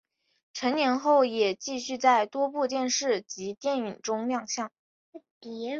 [0.53, 4.71] 成年后也继续在多部电视及电影中亮相。